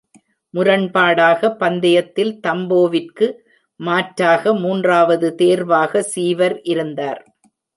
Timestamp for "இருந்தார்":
6.65-7.21